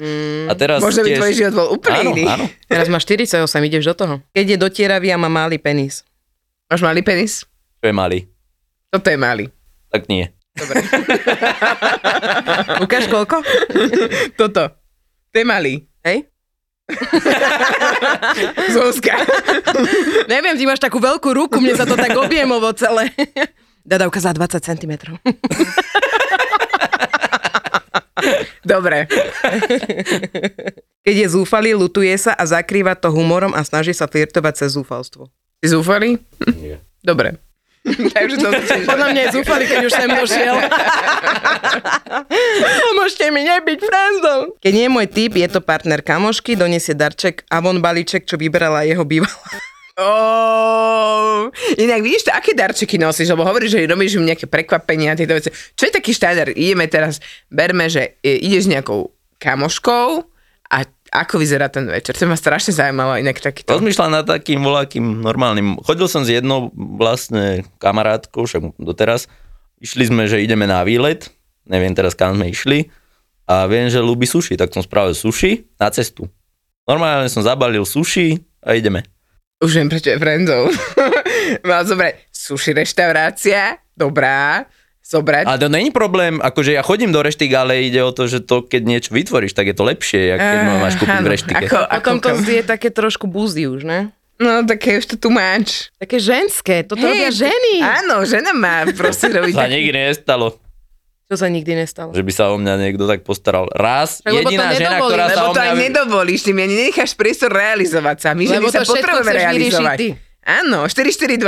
[0.44, 1.18] A teraz Možno by tiež...
[1.18, 2.24] tvoj život bol úplne áno, iný.
[2.26, 4.14] áno, Teraz má 48, ideš do toho.
[4.30, 6.02] Keď je dotieravý a má malý penis.
[6.66, 7.46] Máš malý penis?
[7.78, 8.26] to je malý.
[8.90, 9.46] Toto je malý.
[9.88, 10.26] Tak nie.
[10.50, 10.82] Dobre.
[12.84, 13.38] Ukáž koľko?
[14.34, 14.62] Toto.
[15.30, 15.86] To je malý.
[16.02, 16.26] Hej?
[18.68, 19.14] Zuzka.
[20.32, 23.10] Neviem, ty máš takú veľkú ruku, mne sa to tak objemovo celé.
[23.84, 24.92] Dadavka za 20 cm.
[28.64, 29.04] Dobre.
[31.04, 35.28] Keď je zúfalý, lutuje sa a zakrýva to humorom a snaží sa flirtovať cez zúfalstvo.
[35.60, 36.16] Si zúfalý?
[36.56, 36.80] Nie.
[37.04, 37.36] Dobre.
[38.16, 38.48] Takže to.
[38.88, 40.56] Podľa mňa je zúfalý, keď už sem došiel.
[42.88, 44.56] Pomôžte mi nebyť friendzone.
[44.64, 48.40] Keď nie je môj typ, je to partner kamošky, donesie darček a von balíček, čo
[48.40, 49.36] vyberala jeho bývalá.
[49.94, 55.18] Oh, inak vidíš to, aké darčeky nosíš, lebo hovoríš, že robíš im nejaké prekvapenia a
[55.18, 55.54] tieto veci.
[55.54, 56.50] Čo je taký štandard?
[56.50, 60.26] Ideme teraz, berme, že e, ideš nejakou kamoškou
[60.74, 60.78] a
[61.14, 62.18] ako vyzerá ten večer?
[62.18, 63.70] To ma strašne zaujímalo, inak takýto.
[63.70, 65.78] Rozmýšľam nad takým voľakým normálnym.
[65.86, 69.30] Chodil som s jednou vlastne kamarátkou, však doteraz.
[69.78, 71.30] Išli sme, že ideme na výlet.
[71.70, 72.90] Neviem teraz, kam sme išli.
[73.46, 76.26] A viem, že ľúbi sushi, tak som spravil sushi na cestu.
[76.82, 79.06] Normálne som zabalil sushi a ideme.
[79.64, 80.76] Už viem, prečo je friendzone.
[81.68, 84.68] Mal zobrať sushi reštaurácia, dobrá,
[85.00, 85.48] zobrať.
[85.48, 88.60] Ale to není problém, akože ja chodím do reštík, ale ide o to, že to,
[88.60, 91.64] keď niečo vytvoríš, tak je to lepšie, ako keď ma máš kúpiť v Áno, reštike.
[91.64, 94.12] Ako, Potom to ako, je také trošku búzy už, ne?
[94.34, 95.94] no také už to tu máš.
[95.96, 97.80] Také ženské, to robia ženy.
[97.80, 100.58] Áno, žena má proste robiť sa nikdy nestalo,
[101.34, 102.10] Čo sa nikdy nestalo.
[102.10, 103.66] že by sa o mňa niekto tak postaral.
[103.68, 105.66] Raz, Tak lebo to jediná žena, ktorá sa Lebo o to mňa...
[105.66, 108.28] aj nedovolíš, ty mi ani nenecháš priestor realizovať sa.
[108.30, 109.96] My ženy Lebo sa to všetko potrebujeme realizovať.
[109.98, 110.08] ty.
[110.44, 111.42] Áno, 442.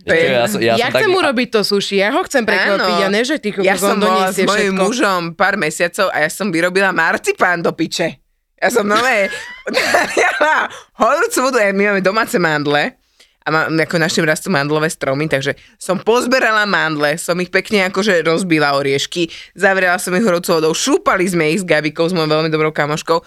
[0.00, 2.42] to je, ja, som, ja, Ja, som chcem tak, urobiť to sushi, ja ho chcem
[2.42, 3.04] prekvapiť Áno.
[3.04, 4.78] a ne, že ty ja som bola s všetko.
[4.78, 8.22] mužom pár mesiacov a ja som vyrobila marcipán do piče.
[8.54, 9.32] Ja som nové,
[10.14, 12.99] ja mám horúcu vodu, ja- my máme domáce mandle
[13.40, 18.20] a má, ako našim rastú mandlové stromy, takže som pozberala mandle, som ich pekne akože
[18.20, 22.74] rozbila oriešky, zavrela som ich horúcou šúpali sme ich s Gabikou, s mojou veľmi dobrou
[22.74, 23.20] kamoškou,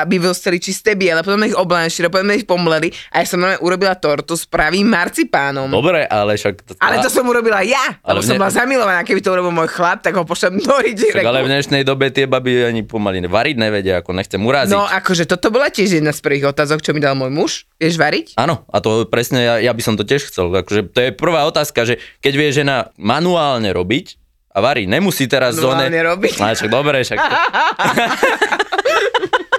[0.00, 4.36] aby dostali čisté biele, potom ich oblanšili, potom ich pomleli a ja som urobila tortu
[4.36, 5.68] s pravým marcipánom.
[5.72, 6.80] Dobre, ale však...
[6.80, 9.68] Ale to som urobila ja, Ale lebo som mne- bola zamilovaná, keby to urobil môj
[9.72, 13.56] chlap, tak ho pošlem do Však ale v dnešnej dobe tie baby ani pomaly variť
[13.56, 14.72] nevedia, ako nechcem uraziť.
[14.72, 17.50] No akože toto bola tiež jedna z prvých otázok, čo mi dal môj muž.
[17.80, 18.26] Vieš variť?
[18.36, 20.54] Áno, a to presne, ja, ja by som to tiež chcel.
[20.54, 24.14] Akože to je prvá otázka, že keď vie žena manuálne robiť
[24.54, 25.90] a varí, nemusí teraz zóne...
[25.90, 26.34] Manuálne robiť.
[26.38, 27.18] No, však dobre, však...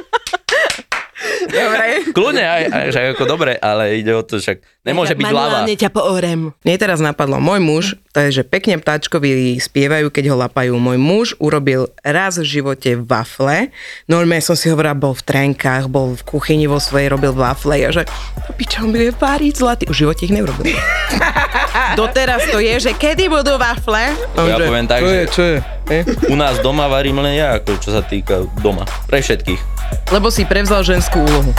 [1.51, 1.85] Dobre.
[2.11, 5.61] Kľudne, aj, aj, však ako dobre, ale ide o to, však nemôže byť hlava.
[5.61, 6.39] Manuálne ťa poorem.
[6.63, 10.75] Mne teraz napadlo, môj muž, to je, že pekne ptáčkovi spievajú, keď ho lapajú.
[10.75, 13.71] Môj muž urobil raz v živote wafle.
[14.07, 17.91] Normálne som si hovorila, bol v trenkách, bol v kuchyni vo svojej, robil wafle a
[17.91, 18.03] že
[18.55, 19.83] pičo, on bude váriť zlatý.
[19.87, 20.75] Už v živote ich neurobil.
[21.99, 24.11] Doteraz to je, že kedy budú wafle?
[24.35, 25.57] Ja poviem tak, čo že- je, čo je?
[26.27, 28.83] U nás doma varím len ja, ako čo sa týka doma.
[29.07, 29.70] Pre všetkých.
[30.11, 31.51] Lebo si prevzal ženskú úlohu.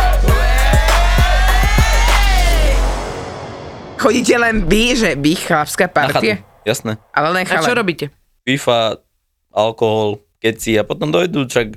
[3.96, 6.42] Chodíte len vy, že vy, chlapská partia?
[6.66, 6.98] Jasné.
[7.14, 8.10] Ale len A čo robíte?
[8.42, 8.98] FIFA,
[9.54, 11.70] alkohol, keci a potom dojdú, čak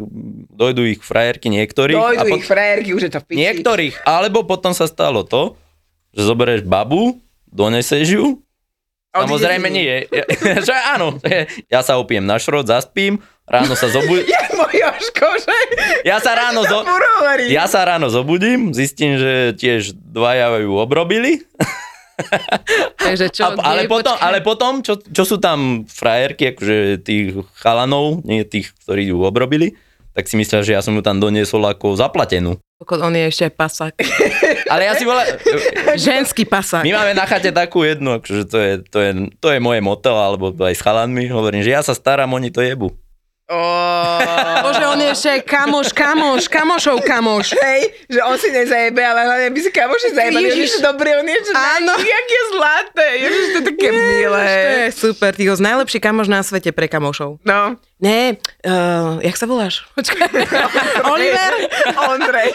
[0.57, 1.93] dojdú ich frajerky niektorých.
[1.93, 3.39] Dojdu a ich frajerky, už je to v piči.
[3.45, 3.95] Niektorých.
[4.09, 5.53] Alebo potom sa stalo to,
[6.17, 8.25] že zoberieš babu, doneseš ju,
[9.15, 10.03] Samozrejme nie.
[10.11, 10.27] Ja,
[10.67, 11.15] že áno,
[11.71, 14.25] ja sa opiem na šrot, zaspím, ráno sa zobudím.
[14.75, 15.57] Ja Jožko, že?
[16.03, 16.83] Ja sa ráno, zo,
[17.47, 21.43] ja sa ráno zobudím, zistím, že tiež dvaja ju obrobili.
[23.05, 28.23] Takže čo, A, ale, potom, ale potom, čo, čo sú tam frajerky, akože tých chalanov,
[28.23, 29.75] nie tých, ktorí ju obrobili,
[30.15, 32.55] tak si myslia, že ja som ju tam doniesol ako zaplatenú.
[32.79, 33.93] On je ešte aj pasák.
[34.71, 35.27] Ale ja si volá...
[35.95, 36.87] Ženský pasák.
[36.87, 40.15] My máme na chate takú jednu, akože to je, to je, to je moje moto,
[40.15, 42.95] alebo aj s chalanmi, hovorím, že ja sa starám, oni to jebu.
[43.45, 44.65] Oh.
[44.65, 47.53] Bože, on je ešte kamoš, kamoš, kamošov kamoš.
[47.53, 50.49] Hej, že on si nezajebe, ale hlavne by si kamoši zajebali.
[50.49, 50.57] Ježiš.
[50.57, 51.93] Ježiš, dobrý, on je Áno.
[51.93, 51.93] Áno.
[52.17, 53.07] jak je zlaté.
[53.21, 54.45] Ježiš, to je také milé.
[54.49, 57.37] To je super, ty ho najlepší kamoš na svete pre kamošov.
[57.45, 57.77] No.
[57.95, 58.35] Ne,
[58.67, 59.87] uh, jak sa voláš?
[59.95, 60.27] Počkaj.
[61.15, 61.51] Oliver?
[62.11, 62.51] Ondrej.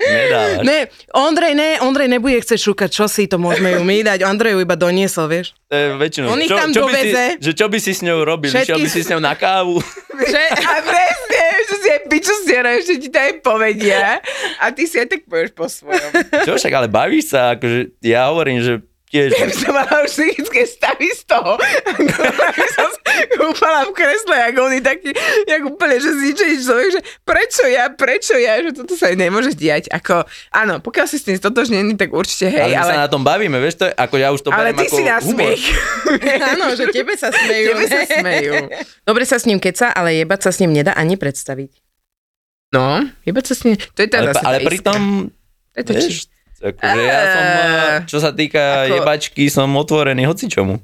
[0.00, 0.66] Nedávaš.
[0.66, 0.78] Ne,
[1.12, 4.26] Ondrej, ne, Ondrej nebude chcieť šúkať, čo si to môžeme ju my dať.
[4.26, 5.54] Ondrej ju iba doniesol, vieš.
[5.70, 6.26] Je väčšinou.
[6.26, 7.24] On ich čo, tam čo by si, doveze.
[7.38, 8.50] že čo by si s ňou robil?
[8.50, 9.78] Všetky- Išiel by si s ňou na kávu?
[10.20, 14.20] Že, A presne, že si aj piču stiera, ešte ti to aj povedia.
[14.60, 16.12] A ty si aj tak povieš po svojom.
[16.44, 19.32] Čo však, ale bavíš sa, akože ja hovorím, že tiež...
[19.32, 21.56] Ja by som mala už psychické stavy z toho.
[23.50, 25.10] Kúpala v kresle, ako oni taký,
[25.44, 29.52] jak úplne, že zničený človek, že prečo ja, prečo ja, že toto sa aj nemôže
[29.58, 29.90] diať.
[29.90, 30.22] Ako,
[30.54, 33.26] áno, pokiaľ si s tým stotožnený, tak určite hej, ale my ale, sa na tom
[33.26, 35.64] bavíme, vieš, to je, ako ja už to ale ty ako si na smiech.
[36.54, 37.66] áno, že tebe sa smejú.
[37.74, 38.52] Tebe sa smejú.
[39.02, 41.82] Dobre sa s ním keca, ale jebať sa s ním nedá ani predstaviť.
[42.70, 45.26] No, iba sa s ním, to je tá Ale, zase ale pritom.
[45.74, 46.16] To je to či- vieš,
[46.60, 47.44] akože ja som,
[48.06, 50.78] čo sa týka ako- jebačky, som otvorený hocičomu.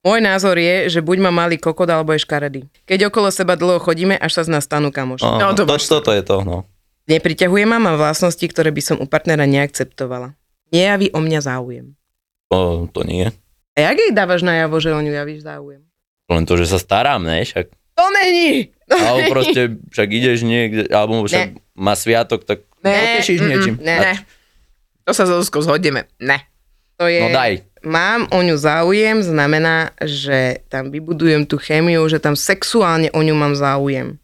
[0.00, 2.64] Môj názor je, že buď ma malý kokot, alebo je škaredý.
[2.88, 5.28] Keď okolo seba dlho chodíme, až sa z nás stanú kamoši.
[5.28, 6.64] No, No, to to, toto je to, no.
[7.04, 10.32] Nepriťahuje ma, mám vlastnosti, ktoré by som u partnera neakceptovala.
[10.72, 11.92] Nejaví o mňa záujem.
[12.48, 13.28] To, to nie.
[13.76, 15.82] A jak jej dávaš najavo, že o ňu javíš záujem?
[16.30, 17.42] Len to, že sa starám, ne?
[17.44, 18.72] Však, To není!
[18.90, 23.74] alebo proste, však ideš niekde, alebo však má sviatok, tak Ne, potešíš niečím.
[23.84, 24.16] Ne.
[25.04, 26.08] To sa so Zuzkou zhodneme.
[26.16, 26.40] Ne.
[26.96, 27.20] To je...
[27.20, 27.66] No daj.
[27.80, 33.32] Mám o ňu záujem, znamená, že tam vybudujem tú chémiu, že tam sexuálne o ňu
[33.32, 34.20] mám záujem.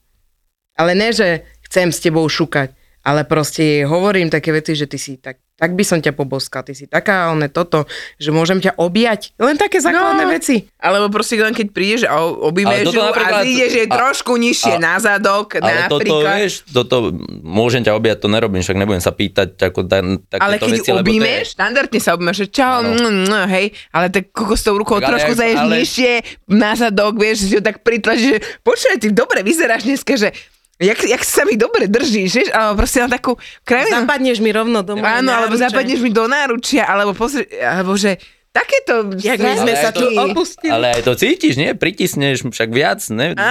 [0.76, 5.00] Ale ne, že chcem s tebou šukať, ale proste jej hovorím také veci, že ty
[5.00, 6.60] si tak tak by som ťa poboskal.
[6.60, 9.32] Ty si taká, ale toto, že môžem ťa objať.
[9.36, 10.30] Len také základné No.
[10.30, 10.68] veci.
[10.76, 14.78] Alebo proste len keď prídeš a objímeš toto ju a zídeš jej trošku nižšie a-
[14.78, 16.34] na zadok, Ale toto, napríklad.
[16.36, 16.96] vieš, toto,
[17.42, 20.92] môžem ťa objať, to nerobím, však nebudem sa pýtať ako takéto ale keď veci, to
[20.92, 25.08] je- objímeš, štandardne sa objímeš, že čau, mm, hej, ale tak kokos tou rukou Tak
[25.08, 26.12] trošku zaješ ale- nižšie
[26.46, 30.36] na zadok, vieš, že ju tak pritlačíš, že počúvaj, ty dobre vyzeráš dneska, že
[30.78, 34.04] jak, jak sa mi dobre držíš, vieš, alebo proste na takú krajinu.
[34.04, 38.20] Zapadneš mi rovno do Áno, alebo zapadneš mi do náručia, alebo pozri, alebo že
[38.52, 39.12] takéto...
[39.16, 40.72] Jak my sme Ale sa aj tu to- opustili.
[40.72, 41.76] Ale aj to cítiš, nie?
[41.76, 43.32] Pritisneš však viac, ne?
[43.32, 43.44] Á,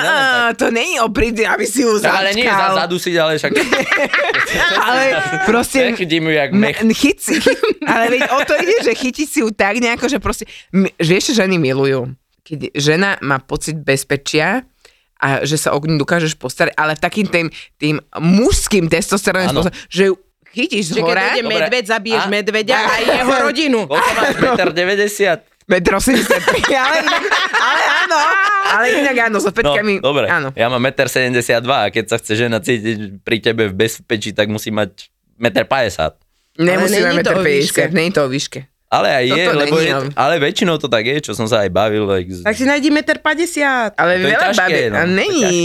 [0.49, 0.57] tak.
[0.57, 2.73] to není o príde, aby si ju Tak, ale nie za začkal.
[2.81, 3.51] zadusiť, ale však...
[4.79, 5.03] Ale
[5.45, 5.91] proste...
[5.91, 6.77] Nechytím ju jak Me- mech.
[7.05, 7.35] Chyť si,
[7.85, 10.45] ale veď o to ide, že chytiť si ju tak nejako, že proste,
[10.97, 12.15] že ženy milujú.
[12.41, 14.63] Keď žena má pocit bezpečia
[15.17, 20.03] a že sa o ňu dokážeš postarať, ale takým tým, tým mužským testosterónom spôsobom, že
[20.05, 20.15] ju
[20.49, 21.47] chytíš z Že keď hora, Dobre.
[21.49, 23.79] medveď, zabiješ A- medveďa a jeho rodinu.
[23.85, 24.35] Koľko máš?
[24.61, 24.75] 1,90
[25.25, 25.39] m?
[25.65, 26.21] metr 83,
[26.71, 28.17] ale inak, ale áno,
[28.69, 30.53] ale inak áno, so No, petkami, dobre, áno.
[30.53, 34.45] ja mám 1,72 m a keď sa chce žena cítiť pri tebe v bezpečí, tak
[34.47, 35.09] musí mať
[35.41, 36.21] 1,50
[36.61, 36.69] m.
[37.17, 37.89] Metr o výške.
[37.89, 38.59] 50, nie je to o výške.
[38.95, 41.69] Ale aj je, Toto lebo je, ale väčšinou to tak je, čo som sa aj
[41.75, 42.07] bavil.
[42.07, 43.99] Like, Tak si nájdi meter 50.
[43.99, 45.57] Ale To je veľa babi, no, a není,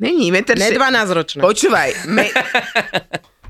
[0.00, 1.40] není, metr Ne še- 12 ročná.
[1.44, 2.24] Počúvaj, me,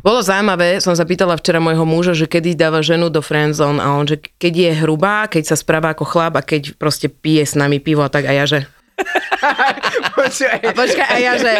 [0.00, 4.00] Bolo zaujímavé, som sa pýtala včera môjho muža, že kedy dáva ženu do friendzone a
[4.00, 7.52] on, že keď je hrubá, keď sa správa ako chlap a keď proste pije s
[7.52, 8.64] nami pivo a tak a ja, že...
[10.16, 11.52] počúvaj, A počkaj, a ja, že...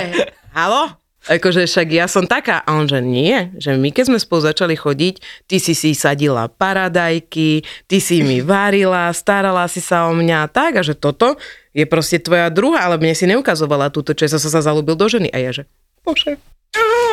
[0.57, 1.00] Halo?
[1.29, 2.65] Akože však ja som taká.
[2.65, 6.49] A on, že nie, že my keď sme spolu začali chodiť, ty si si sadila
[6.49, 11.37] paradajky, ty si mi varila, starala si sa o mňa tak a že toto
[11.77, 15.29] je proste tvoja druhá, ale mne si neukazovala túto, čo som sa zalúbil do ženy.
[15.29, 15.69] A ja, že
[16.01, 16.41] bože.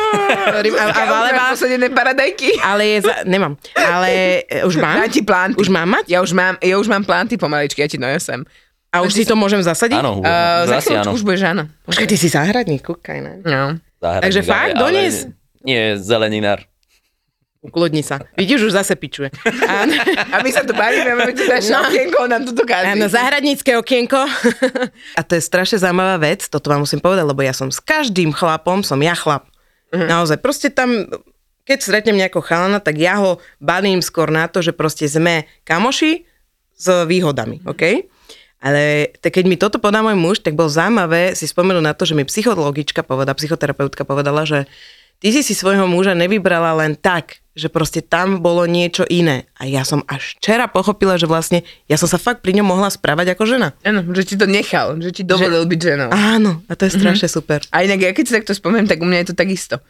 [0.08, 2.56] Hovorím, a, a, a, ale, ale posadené paradajky.
[2.64, 3.60] ale je za, nemám.
[3.76, 4.96] Ale e, už mám?
[5.04, 5.56] Dám ti plánty.
[5.60, 6.04] Už mám mať?
[6.08, 8.46] Ja už mám, ja už mám plánty pomaličky, ja ti donesem.
[8.88, 10.00] A už si to môžem zasadiť?
[10.00, 11.12] áno, Uh, už za asi áno.
[11.12, 11.68] už budeš áno.
[11.84, 13.32] Počkaj, ty si záhradník, kúkaj, ne?
[13.44, 13.76] No.
[13.98, 15.16] Záhradník, Takže ale- fakt, ale donies?
[15.60, 16.62] Nie, zeleninár.
[17.58, 18.22] Uklodni sa.
[18.32, 19.34] Vidíš, už zase pičuje.
[19.82, 19.90] Áno.
[20.30, 21.82] A my sa tu bavíme, máme tu naše No.
[21.82, 22.94] okienko, nám tu dokáže.
[22.94, 24.14] Áno, zahradnícke okienko.
[25.18, 28.30] A to je strašne zaujímavá vec, toto vám musím povedať, lebo ja som s každým
[28.30, 29.50] chlapom, som ja chlap.
[29.90, 31.10] Naozaj, proste tam,
[31.64, 36.22] keď stretnem nejakého chalana, tak ja ho balím skôr na to, že proste sme kamoši
[36.72, 38.06] s výhodami, OK?
[38.58, 42.02] Ale te, keď mi toto podá môj muž, tak bol zaujímavé si spomenúť na to,
[42.02, 44.66] že mi psychologička povedala, psychoterapeutka povedala, že
[45.22, 49.46] ty si si svojho muža nevybrala len tak, že proste tam bolo niečo iné.
[49.58, 52.90] A ja som až včera pochopila, že vlastne ja som sa fakt pri ňom mohla
[52.90, 53.68] správať ako žena.
[53.82, 56.10] Áno, že ti to nechal, že ti dovolil byť ženou.
[56.10, 57.62] Áno, a to je strašne super.
[57.74, 59.82] A inak ja keď si takto spomeniem, tak u mňa je to takisto.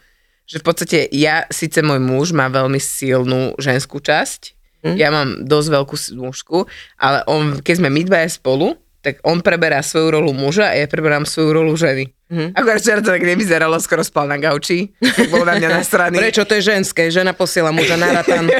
[0.49, 4.95] Že v podstate ja, síce môj muž má veľmi silnú ženskú časť, Hm?
[4.95, 6.63] ja mám dosť veľkú mužskú,
[6.95, 10.87] ale on, keď sme my dvaja spolu, tak on preberá svoju rolu muža a ja
[10.87, 12.11] preberám svoju rolu ženy.
[12.29, 12.51] Hm?
[12.51, 16.19] Akorát včera to tak nevyzeralo, skoro spal na gauči, tak bol na mňa nasraný.
[16.19, 17.07] Prečo to je ženské?
[17.07, 18.51] Žena posiela muža na ratan.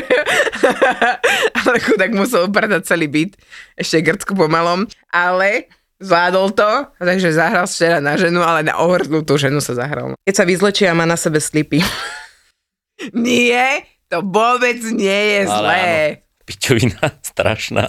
[1.59, 3.35] ale chudák musel upratať celý byt,
[3.75, 5.67] ešte grcku pomalom, ale
[5.99, 6.71] zvládol to,
[7.03, 10.15] takže zahral včera na ženu, ale na ohrnutú ženu sa zahral.
[10.23, 11.83] Keď sa vyzlečia, má na sebe slipy.
[13.11, 15.81] Nie, to vôbec nie je Ale zlé.
[16.43, 17.85] Pičovina strašná.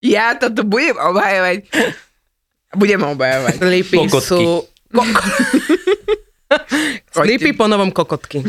[0.00, 1.68] Ja to tu budem obhajovať.
[2.72, 3.54] Budem obhajovať.
[3.58, 4.24] Slipy Kokotky.
[4.24, 4.40] sú...
[4.88, 5.08] Ko-
[7.18, 8.40] Slipy po novom kokotky.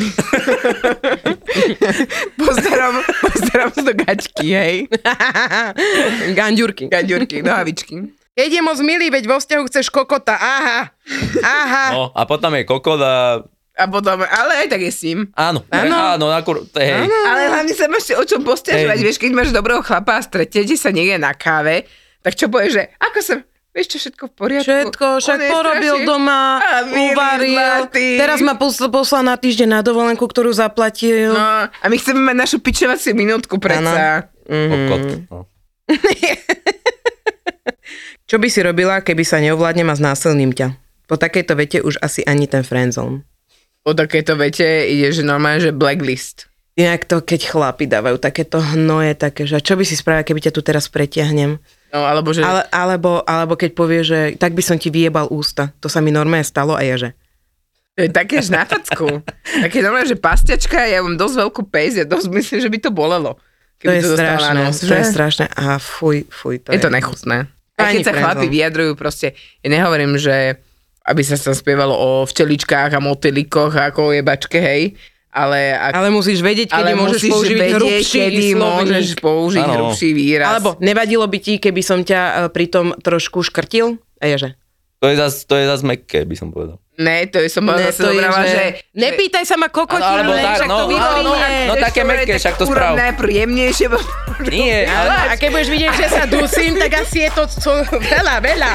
[2.38, 4.75] Pozerám, pozerám sa do gačky, hej.
[6.38, 6.88] Ganďurky.
[6.88, 8.15] Gaďurky, nohavičky.
[8.32, 10.32] Keď je moc milý, veď vo vzťahu chceš kokota.
[10.32, 10.95] Aha.
[11.43, 11.86] Aha.
[11.91, 13.43] No a potom je kokot a
[13.80, 15.32] A potom, ale aj tak je s ním.
[15.34, 15.96] áno, Áno.
[16.20, 17.08] áno, je, hej.
[17.08, 19.06] Ale hlavne sa máš o čom postiažovať, Hej.
[19.06, 21.88] vieš, keď máš dobrého chlapa a stretnete sa niekde na káve,
[22.20, 23.34] tak čo povieš, že ako sa,
[23.72, 24.68] vieš čo, všetko v poriadku.
[24.68, 26.42] Všetko, však porobil strašne- doma,
[26.92, 27.56] uvaril.
[27.56, 28.08] zlatý.
[28.15, 31.32] Teraz ma posl- poslal na týždeň na dovolenku, ktorú zaplatil.
[31.32, 34.28] No, a my chceme mať našu pičovaciu minútku predsa.
[34.44, 35.04] kokot.
[35.26, 35.48] No.
[38.26, 40.78] Čo by si robila, keby sa neovládnem a znásilním ťa?
[41.08, 43.26] Po takejto vete už asi ani ten friendzone.
[43.89, 46.45] Po takéto vete ide, že normálne, že blacklist.
[46.78, 50.54] Inak to, keď chlapi dávajú takéto hnoje, také, že čo by si spravila, keby ťa
[50.54, 51.58] tu teraz pretiahnem?
[51.89, 52.45] No, alebo že...
[52.45, 55.73] Ale, alebo, alebo keď povie, že tak by som ti vyjebal ústa.
[55.82, 57.17] To sa mi normálne stalo a ja, že
[57.97, 59.25] To je také na facku.
[59.65, 62.93] Také normálne, že pastiačka, ja mám dosť veľkú pejs, ja dosť myslím, že by to
[62.93, 63.41] bolelo.
[63.82, 65.45] to je dostala strašné, nos, to je strašné.
[65.58, 67.49] A fuj, fuj, to je to nechutné.
[67.73, 69.34] A keď sa chlapi vyjadrujú proste,
[69.65, 70.62] ja nehovorím, že
[71.10, 74.93] aby sa tam spievalo o včeličkách a motylikoch a ako o jebačke, hej,
[75.30, 78.62] Ale, ak, Ale musíš vedieť, kedy môžeš musíš použiť vedieť, hrubší kedy slovník.
[78.65, 79.74] môžeš použiť Áno.
[79.78, 80.48] hrubší výraz.
[80.58, 84.02] Alebo nevadilo by ti, keby som ťa e, pritom trošku škrtil?
[84.17, 84.50] A ja že?
[84.99, 86.75] To je zas, to je zas mekké, by som povedal.
[86.99, 88.51] Ne, to je som bola Ne, zase to je, dobrá, že...
[88.51, 88.65] že...
[88.91, 91.63] Nepýtaj sa ma kokotinu, alebo len tak, však no, to áno, vyplynie.
[91.63, 92.91] no také mekké, však to sprav.
[92.99, 93.97] Najprv jemnejšie, bo...
[94.51, 98.35] Nie, Ale, a keď budeš vidieť, že sa dusím, tak asi je to co, veľa,
[98.43, 98.71] veľa.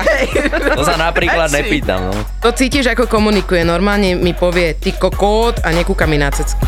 [0.72, 2.08] to sa napríklad nepýtam.
[2.08, 2.16] No.
[2.40, 3.60] To cítiš, ako komunikuje.
[3.60, 6.64] Normálne mi povie, ty kokot a nekúka mi na cecky.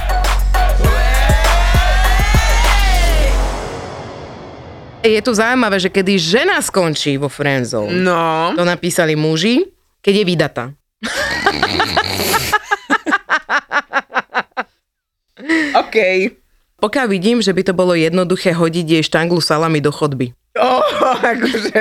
[5.07, 9.63] Je tu zaujímavé, že kedy žena skončí vo friendzone, No, to napísali muži,
[10.03, 10.65] keď je vydatá.
[15.87, 16.35] okej.
[16.77, 20.37] Pokiaľ vidím, že by to bolo jednoduché hodiť jej štanglu salami do chodby.
[20.57, 20.81] Oh,
[21.21, 21.73] akože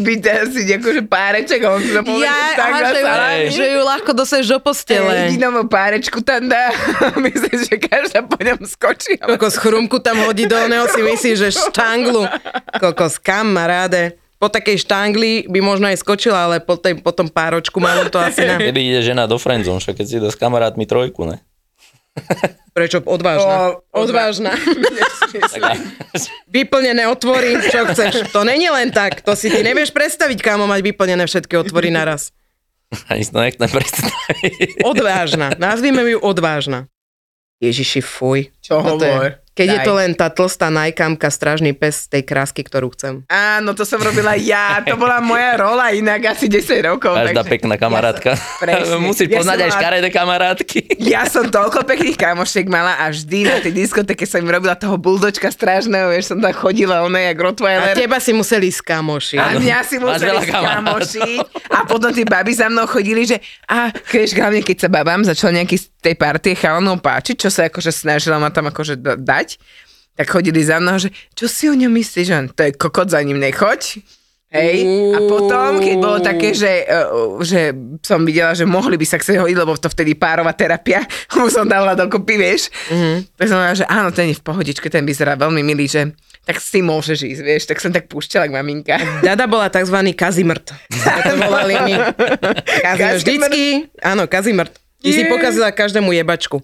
[0.00, 3.80] by to asi akože páreček, on sa povie, Ja, tak aha, že, ju, že ju
[3.84, 5.28] ľahko dostaneš do postele.
[5.28, 6.72] Jedinovú párečku tam dá,
[7.28, 9.20] myslím, že každá po ňom skočí.
[9.20, 12.24] Kokos chrumku tam hodí do neho si myslí, že štanglu.
[12.80, 14.16] Kokos kamaráde.
[14.36, 18.20] Po takej štangli by možno aj skočila, ale po, tej, po tom páročku malom to
[18.20, 18.60] asi ne.
[18.60, 21.40] Kedy ide žena do friendzone, však keď si dá s kamarátmi trojku, ne?
[22.76, 23.00] Prečo?
[23.08, 23.80] Odvážna.
[23.88, 24.52] O, Odvážna.
[26.52, 28.28] Vyplnené otvory, čo chceš.
[28.36, 29.24] To není len tak.
[29.24, 32.36] To si ty nevieš predstaviť, kámo, mať vyplnené všetky otvory naraz.
[33.08, 34.84] ani si to nechcem predstaviť.
[34.84, 35.56] Odvážna.
[35.56, 36.84] Nazvime ju odvážna.
[37.64, 38.52] Ježiši, fuj.
[38.66, 39.32] Čo Toto je- hovor?
[39.56, 39.86] Keď je Daj.
[39.88, 43.24] to len tá tlstá najkamka, strážny pes tej krásky, ktorú chcem.
[43.24, 47.16] Áno, to som robila ja, to bola moja rola inak asi 10 rokov.
[47.16, 48.36] Každá takže pekná kamarátka.
[48.36, 48.96] Ja som, presne.
[49.00, 50.78] Musíš Ja poznať aj mala- škaredé kamarátky.
[51.00, 55.00] Ja som toľko pekných kamošiek mala a vždy na tej diskoteke som im robila toho
[55.00, 57.96] buldočka strážneho, vieš, som tam chodila, ona jak A Rottweiler.
[57.96, 59.40] teba si museli skamošiť.
[59.40, 61.38] A mňa si museli skamošiť.
[61.70, 65.48] A potom tí baby za mnou chodili, že a vieš, hlavne keď sa babám začal
[65.50, 69.60] nejaký z tej partie chalanov páčiť, čo sa akože snažila ma tam akože da- dať,
[70.16, 73.20] tak chodili za mnou, že čo si o ňom myslíš, že to je kokot, za
[73.20, 74.00] ním nechoď.
[74.46, 79.18] Hej, a potom, keď bolo také, že, uh, že som videla, že mohli by sa
[79.18, 81.02] chcieť hodiť, lebo to vtedy párová terapia,
[81.36, 82.72] mu som dala dokopy, vieš.
[82.88, 83.16] Mm-hmm.
[83.36, 86.14] Tak som hovorila, že áno, ten je v pohodičke, ten vyzerá veľmi milý, že
[86.46, 87.62] tak s tým môžeš ísť, vieš.
[87.66, 88.94] Tak som tak púšťala k maminka.
[89.26, 89.98] Dada bola tzv.
[90.14, 90.70] kazimrt.
[90.94, 91.94] To volali my.
[92.86, 93.18] Kazimrt.
[93.26, 93.62] Vždycky,
[93.98, 94.70] áno, kazimrt.
[95.02, 96.62] Ty si pokazila každému jebačku.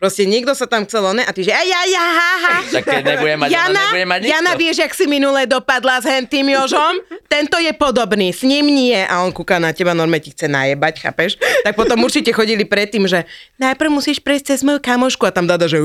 [0.00, 2.54] Proste niekto sa tam chcel one a ty že ja, ja, ha, ha.
[2.80, 4.32] Tak keď nebude mať, Jana, nebude mať nikto.
[4.32, 7.04] Jana, vieš, jak si minule dopadla s hentým Jožom?
[7.28, 8.96] Tento je podobný, s ním nie.
[8.96, 11.36] A on kúka na teba, normálne ti chce najebať, chápeš?
[11.36, 13.28] Tak potom určite chodili predtým, že
[13.60, 15.76] najprv musíš prejsť cez moju kamošku a tam dada, že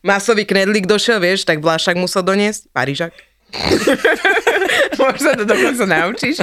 [0.00, 3.12] masový knedlík došiel, vieš, tak vlášak musel doniesť, Parížak.
[5.02, 6.36] Možno to dokonca naučíš.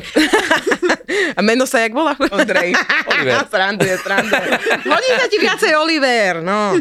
[1.38, 2.16] A meno sa jak volá?
[2.18, 2.74] Ondrej.
[3.10, 3.46] Oliver.
[3.54, 4.50] Sranduje, sranduje.
[4.88, 6.78] Hodí sa ti viacej Oliver, no.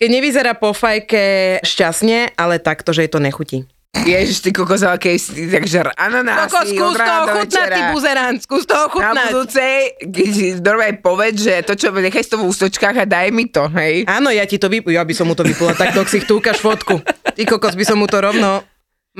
[0.00, 3.68] Keď nevyzerá po fajke šťastne, ale takto, že jej to nechutí.
[3.90, 8.38] Ježiš, ty kokos, ale keď si tak žar ananásy Koko, skús toho chutnať, ty buzerant,
[8.38, 9.28] skús toho Na chutnať.
[9.34, 9.64] budúce,
[9.98, 13.66] keď si normálne povedz, že to, čo nechaj to v ústočkách a daj mi to,
[13.74, 14.06] hej.
[14.06, 16.62] Áno, ja ti to vypú, ja by som mu to vypula, tak to si ukáž
[16.62, 17.02] fotku.
[17.34, 18.62] Ty kokos by som mu to rovno...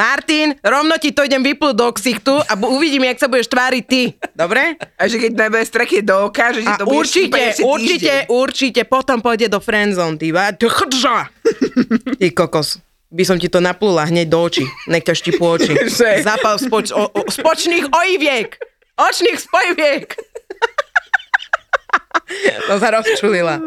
[0.00, 3.84] Martin, rovno ti to idem vyplúť do ksichtu a bu- uvidím, jak sa budeš tváriť
[3.84, 4.02] ty.
[4.32, 4.80] Dobre?
[4.96, 8.32] A že keď najbude strekne do oka, že ti A to budeš určite, určite, týždeň.
[8.32, 10.56] určite potom pôjde do friendzone, ty va.
[12.16, 12.80] Ty kokos.
[13.08, 14.62] By som ti to naplula hneď do očí.
[14.86, 15.74] Nech ťa štipu oči.
[15.98, 16.22] Že?
[16.22, 18.54] Zapal spoč, o, o, spočných ojiviek.
[18.96, 20.06] Očných spojiviek.
[22.68, 23.58] to sa rozčulila.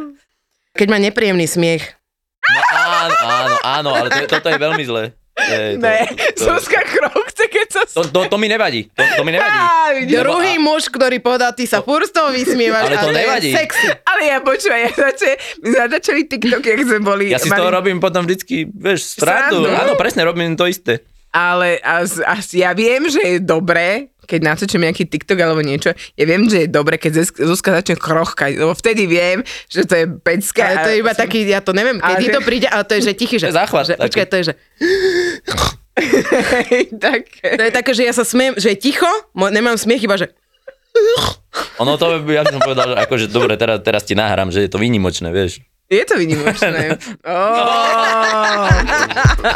[0.71, 1.83] Keď má nepríjemný smiech.
[2.43, 5.03] No, áno, áno, áno, ale to, je- toto je veľmi zlé.
[5.43, 5.97] To je- to- Ne,
[6.31, 7.81] to- Zuzka Krok chce, keď sa...
[7.91, 8.87] To, to, to mi nevadí.
[8.89, 9.53] To, to mi nevadí.
[9.53, 9.91] Á.
[9.93, 12.83] Lebo- Druhý muž, ktorý povedal, ty sa furt z toho vysmievaš.
[12.85, 13.49] Ale to a nevadí.
[13.49, 13.87] Je sexy.
[14.03, 17.23] Ale ja počúvaj, ja začali, my sme začali TikTok, jak sme boli.
[17.27, 19.67] Ja si z toho robím potom vždycky, vieš, srandu.
[19.67, 21.03] Áno, presne, robím to isté.
[21.33, 25.89] Ale a, z- a, ja viem, že je dobré, keď natočím nejaký TikTok alebo niečo,
[26.13, 30.05] ja viem, že je dobré, keď Zuzka- začne krochkať, lebo vtedy viem, že to je
[30.13, 30.61] pecka.
[30.63, 32.93] Ale to je iba som- taký, ja to neviem, kedy že- to príde, ale to
[32.93, 33.49] je, že tichý, že...
[33.49, 34.53] Záchvat Že, počkaj, to je, že...
[36.95, 37.21] Tak.
[37.51, 40.29] To je také, že ja sa smiem, že je ticho, mo- nemám smiech, iba že...
[41.79, 44.61] Ono to, by- ja by som povedal, že akože dobre, teraz, teraz ti nahrám, že
[44.61, 45.65] je to výnimočné, vieš.
[45.93, 46.85] Je to vynimočné.
[47.23, 48.67] Oh.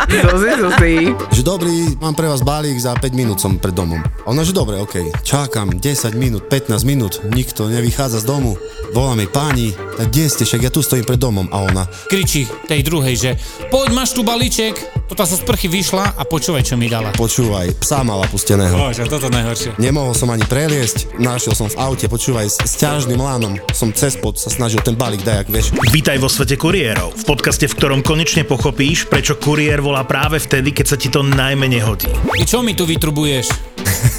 [0.32, 0.96] Zuzi, Zuzi.
[1.36, 4.00] Že dobrý, mám pre vás balík za 5 minút som pred domom.
[4.24, 5.12] Ona, že dobre, okej.
[5.22, 8.56] Čakám 10 minút, 15 minút, nikto nevychádza z domu.
[8.96, 11.48] Volá mi páni, tak kde ste, však ja tu stojím pred domom.
[11.52, 13.32] A ona, kričí tej druhej, že
[13.68, 17.12] poď, máš tu balíček, toto sa z prchy vyšla a počúvaj, čo mi dala.
[17.16, 18.76] počúvaj, psa mala pusteného.
[18.76, 19.76] Bože, toto najhoršie.
[19.80, 24.16] Nemohol som ani preliesť, našiel som v aute, počúvaj, s, s ťažným lánom som cez
[24.20, 25.72] pod sa snažil ten balík dajak, vieš.
[25.92, 27.16] Vítaj vo vo svete kuriérov.
[27.16, 31.24] V podcaste, v ktorom konečne pochopíš, prečo kuriér volá práve vtedy, keď sa ti to
[31.24, 32.12] najmenej hodí.
[32.12, 33.48] Ty čo mi tu vytrubuješ?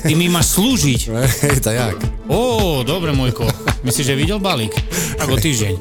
[0.09, 1.13] Ty mi máš slúžiť.
[1.45, 2.01] Hej, to jak?
[2.33, 3.45] Ó, dobre, Mojko.
[3.85, 4.73] Myslíš, že videl balík?
[5.21, 5.75] Tak o týždeň.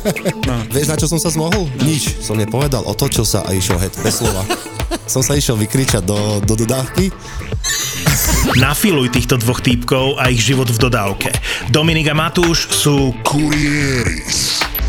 [0.76, 1.64] Vieš, na čo som sa zmohol?
[1.80, 2.20] Nič.
[2.20, 4.44] Som nepovedal, otočil sa a išiel heď, bez slova.
[5.08, 7.08] som sa išiel vykričať do, do dodávky.
[8.60, 11.32] Nafiluj týchto dvoch týpkov a ich život v dodávke.
[11.72, 13.16] Dominik a Matúš sú